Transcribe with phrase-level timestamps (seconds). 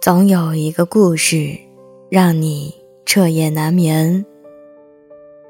[0.00, 1.54] 总有一个故事
[2.08, 2.74] 让你
[3.04, 4.24] 彻夜难眠，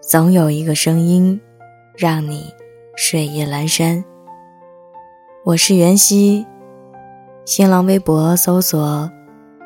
[0.00, 1.40] 总有一个声音
[1.96, 2.52] 让你
[2.96, 4.04] 睡意阑珊。
[5.44, 6.44] 我是袁熙，
[7.44, 9.08] 新浪微博搜索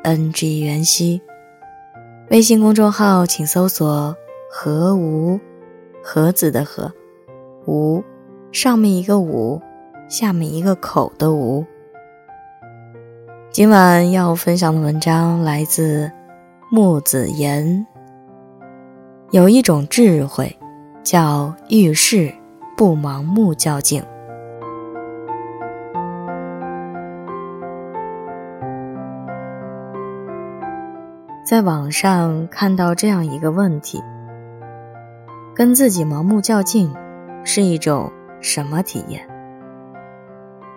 [0.02, 1.18] “ng 袁熙”，
[2.28, 4.14] 微信公众号请搜索
[4.52, 5.40] “何无
[6.02, 6.92] 盒子的何
[7.64, 8.04] 无”，
[8.52, 9.58] 上面一个五，
[10.10, 11.64] 下面一个口的无。
[13.54, 16.10] 今晚要分享的文章来自
[16.72, 17.86] 木子言。
[19.30, 20.58] 有一种智慧，
[21.04, 22.34] 叫遇事
[22.76, 24.02] 不盲目较劲。
[31.46, 34.02] 在网上看到这样一个问题：
[35.54, 36.92] 跟自己盲目较劲
[37.44, 39.24] 是一种什么体验？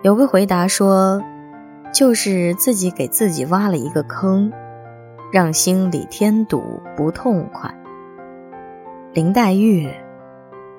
[0.04, 1.20] 有个回答说。
[1.92, 4.52] 就是自己给自己挖了一个坑，
[5.32, 6.62] 让心里添堵
[6.96, 7.74] 不痛快。
[9.12, 9.88] 林黛玉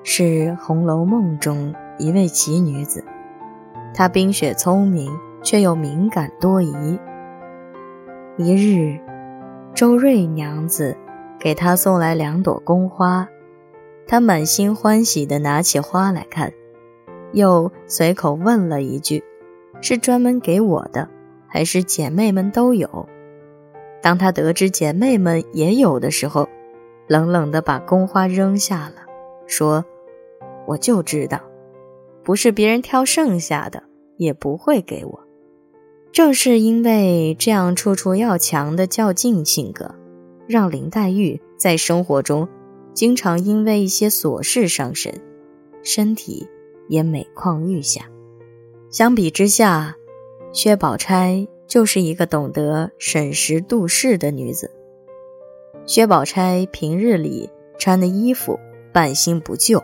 [0.04, 0.22] 是
[0.56, 3.04] 《红楼梦》中一位奇女子，
[3.92, 5.10] 她冰雪聪明，
[5.42, 6.98] 却又敏感多疑。
[8.36, 8.98] 一日，
[9.74, 10.96] 周瑞娘子
[11.38, 13.28] 给她送来两朵宫花，
[14.06, 16.52] 她满心欢喜地拿起花来看，
[17.32, 19.24] 又随口问了一句。
[19.80, 21.08] 是专门给我的，
[21.46, 23.08] 还是姐妹们都有？
[24.02, 26.48] 当他得知姐妹们也有的时候，
[27.06, 29.06] 冷冷地把宫花扔下了，
[29.46, 29.84] 说
[30.66, 31.40] ：“我就知道，
[32.22, 33.82] 不是别人挑剩下的，
[34.16, 35.20] 也不会给我。”
[36.12, 39.94] 正是因为这样处处要强的较劲性格，
[40.48, 42.48] 让林黛玉在生活中
[42.92, 45.20] 经常因为一些琐事伤神，
[45.82, 46.48] 身体
[46.88, 48.06] 也每况愈下。
[48.90, 49.94] 相比之下，
[50.52, 54.68] 薛宝钗就是一个懂得审时度势的女子。
[55.86, 58.58] 薛宝钗平日里穿的衣服
[58.92, 59.80] 半新不旧，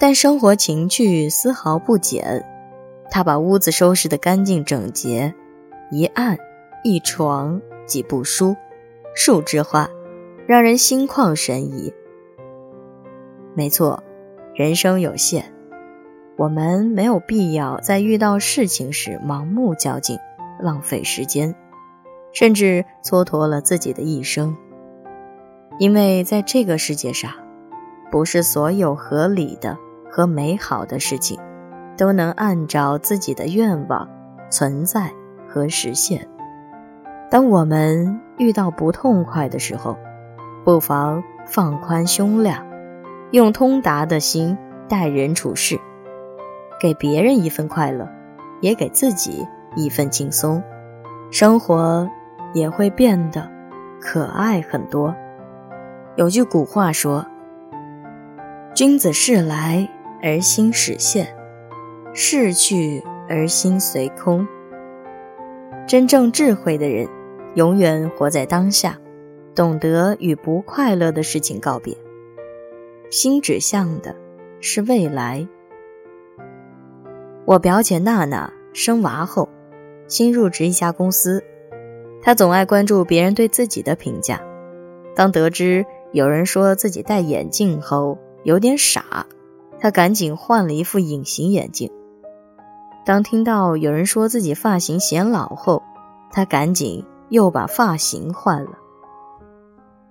[0.00, 2.42] 但生活情趣丝毫不减。
[3.10, 5.34] 她把屋子收拾得干净整洁，
[5.90, 6.38] 一案
[6.84, 8.56] 一床几部书，
[9.14, 9.90] 数枝花，
[10.46, 11.92] 让人心旷神怡。
[13.54, 14.02] 没错，
[14.54, 15.52] 人生有限。
[16.38, 20.16] 我们没有必要在遇到事情时盲目较劲，
[20.60, 21.52] 浪费时间，
[22.32, 24.56] 甚至蹉跎了自己的一生。
[25.80, 27.32] 因为在这个世界上，
[28.08, 29.76] 不是所有合理的
[30.08, 31.40] 和美好的事情
[31.96, 34.08] 都能按照自己的愿望
[34.48, 35.12] 存在
[35.48, 36.28] 和实现。
[37.28, 39.96] 当我们遇到不痛快的时候，
[40.64, 42.64] 不妨放宽胸量，
[43.32, 44.56] 用通达的心
[44.88, 45.80] 待人处事。
[46.80, 48.08] 给别人一份快乐，
[48.60, 50.62] 也给自己一份轻松，
[51.30, 52.08] 生活
[52.54, 53.50] 也会变得
[54.00, 55.14] 可爱很多。
[56.16, 57.26] 有句古话说
[58.74, 59.88] ：“君子事来
[60.22, 61.34] 而心始现，
[62.12, 64.46] 事去而心随空。”
[65.86, 67.08] 真正智慧的人，
[67.54, 68.98] 永远活在当下，
[69.54, 71.96] 懂得与不快乐的事情告别，
[73.10, 74.14] 心指向的
[74.60, 75.48] 是未来。
[77.48, 79.48] 我表姐娜娜生娃后，
[80.06, 81.42] 新入职一家公司，
[82.20, 84.42] 她总爱关注别人对自己的评价。
[85.16, 89.24] 当得知有人说自己戴眼镜后有点傻，
[89.80, 91.90] 她赶紧换了一副隐形眼镜。
[93.06, 95.82] 当听到有人说自己发型显老后，
[96.30, 98.72] 她赶紧又把发型换了。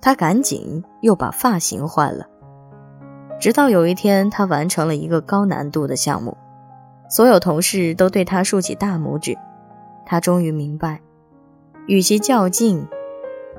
[0.02, 2.26] 她赶紧又把发型换了，
[3.40, 6.36] 直到有一天，她完成了一个高难度的项目。
[7.10, 9.38] 所有同事都对他竖起大拇指，
[10.06, 11.02] 他终于明白，
[11.88, 12.86] 与其较劲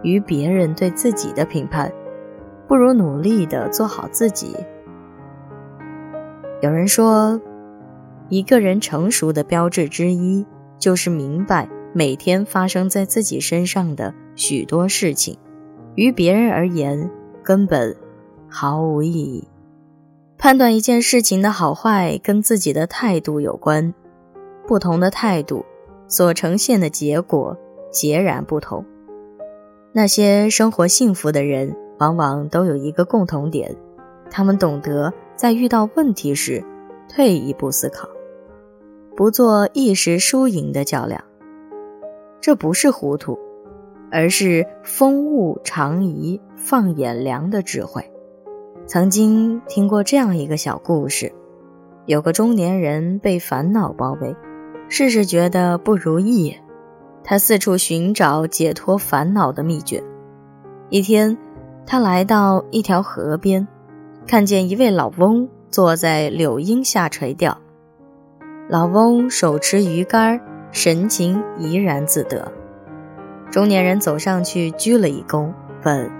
[0.02, 1.92] 于别人对自己的评判，
[2.66, 4.54] 不如努力的做好自己。
[6.60, 7.40] 有人说，
[8.28, 10.44] 一个人成熟的标志之一，
[10.78, 15.38] 就是明白每天发生在自己身上的许多事情，
[15.94, 17.10] 于别人而言
[17.42, 17.96] 根本
[18.48, 19.48] 毫无意义。
[20.38, 23.92] 判断一件事情的好坏跟自己的态度有关，
[24.68, 25.66] 不同的态度
[26.06, 27.58] 所呈现的结果
[27.90, 28.84] 截然不同。
[29.92, 33.74] 那些生活幸福的人，往往都有一个共同点：
[34.30, 36.64] 他们懂得在遇到问题时
[37.08, 38.08] 退一步思考，
[39.16, 41.24] 不做一时输赢的较量。
[42.40, 43.36] 这不是糊涂，
[44.12, 48.08] 而是风物长宜放眼量的智慧。
[48.88, 51.30] 曾经听过这样一个小故事：
[52.06, 54.34] 有个中年人被烦恼包围，
[54.88, 56.56] 事事觉得不如意，
[57.22, 60.02] 他四处寻找解脱烦恼的秘诀。
[60.88, 61.36] 一天，
[61.84, 63.68] 他来到一条河边，
[64.26, 67.58] 看见一位老翁坐在柳荫下垂钓。
[68.70, 70.40] 老翁手持鱼竿，
[70.72, 72.50] 神情怡然自得。
[73.50, 75.52] 中年人走上去鞠了一躬，
[75.84, 76.10] 问：“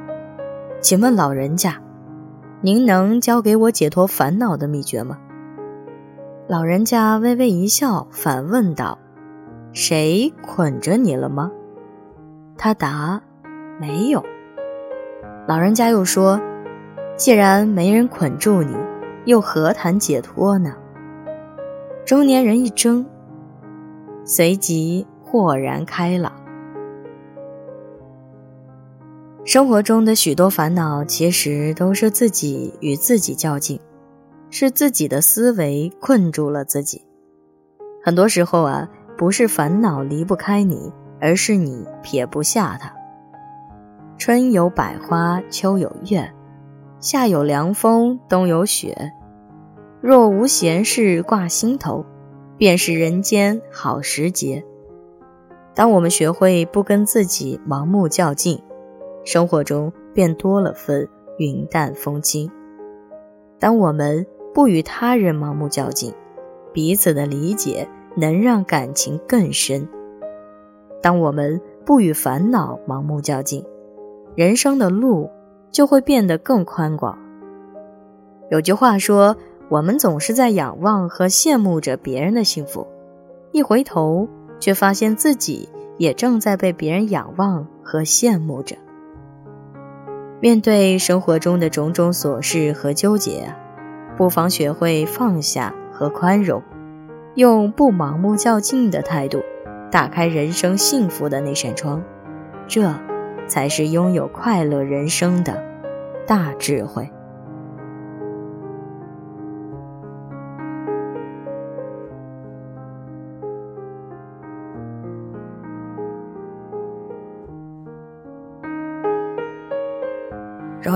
[0.82, 1.80] 请问老人家，
[2.60, 5.18] 您能教给我解脱烦恼的秘诀吗？”
[6.48, 8.98] 老人家微微一笑，反问道。
[9.72, 11.52] 谁捆着你了吗？
[12.56, 13.20] 他答
[13.78, 14.24] ：“没有。”
[15.46, 16.40] 老人家又说
[17.16, 18.74] ：“既然没人捆住你，
[19.26, 20.74] 又何谈解脱呢？”
[22.04, 23.04] 中年人一怔，
[24.24, 26.32] 随即豁然开朗。
[29.48, 33.80] 生活中的许多烦恼，其实都是自己与自己较劲，
[34.50, 37.00] 是自己的思维困住了自己。
[38.04, 38.90] 很多时候啊。
[39.16, 42.92] 不是烦恼离不开你，而是你撇不下它。
[44.16, 46.32] 春有百花，秋有月，
[47.00, 49.12] 夏有凉风，冬有雪。
[50.00, 52.06] 若无闲事挂心头，
[52.56, 54.64] 便是人间好时节。
[55.74, 58.62] 当我们学会不跟自己盲目较劲，
[59.28, 62.50] 生活中便多了份云淡风轻。
[63.58, 66.14] 当我们不与他人盲目较劲，
[66.72, 67.86] 彼此的理解。
[68.16, 69.88] 能让感情更深。
[71.00, 73.64] 当我们不与烦恼盲目较劲，
[74.34, 75.30] 人生的路
[75.70, 77.16] 就会变得更宽广。
[78.50, 79.36] 有句话说
[79.70, 82.88] ：“我们总是在仰望和羡慕着别人的幸福，
[83.52, 84.26] 一回头
[84.58, 88.74] 却发现自己也正在被别人仰望和羡慕着。”
[90.40, 93.54] 面对生活中的种种琐事和纠结，
[94.16, 96.62] 不妨学会放下和宽容。
[97.34, 99.42] 用不盲目较劲的态度，
[99.90, 102.04] 打开人生幸福的那扇窗，
[102.68, 102.94] 这
[103.48, 105.60] 才是拥有快乐人生的
[106.26, 107.10] 大智慧。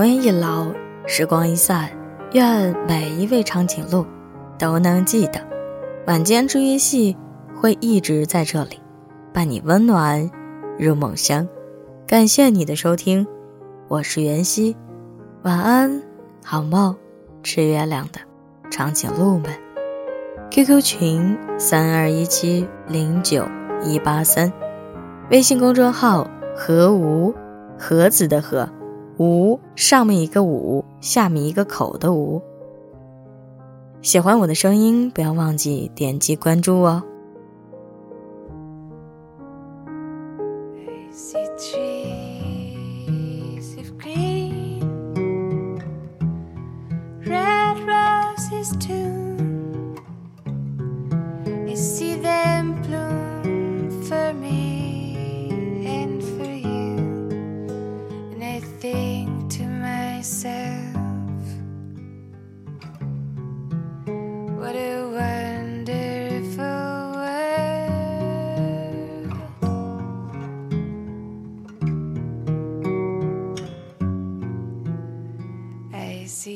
[0.03, 0.67] 容颜一老，
[1.05, 1.89] 时光一散，
[2.33, 4.05] 愿每一位长颈鹿
[4.59, 5.39] 都能记得。
[6.07, 7.15] 晚间治愈系
[7.55, 8.81] 会一直在这里，
[9.31, 10.29] 伴你温暖
[10.77, 11.47] 入梦乡。
[12.05, 13.25] 感谢你的收听，
[13.87, 14.75] 我是袁熙，
[15.43, 16.03] 晚安，
[16.43, 16.93] 好梦，
[17.41, 18.19] 吃月亮的
[18.69, 19.53] 长颈鹿们。
[20.51, 23.47] QQ 群三二一七零九
[23.81, 24.51] 一八三，
[25.31, 27.33] 微信公众号何无
[27.79, 28.67] 盒子的盒，
[29.17, 32.41] 无上面一个五，下面一个口的无。
[34.01, 37.03] 喜欢我的声音，不要忘记点击关注哦。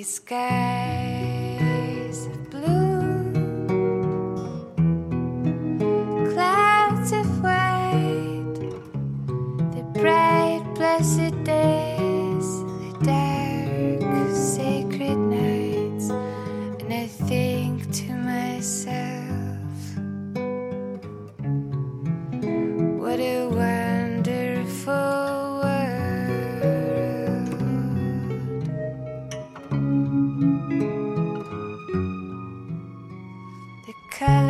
[0.08, 1.60] Skies
[2.28, 3.34] of blue,
[6.34, 8.56] clouds of white,
[9.76, 11.97] the bright, blessed day.
[34.18, 34.47] Cause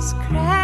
[0.00, 0.59] scratch.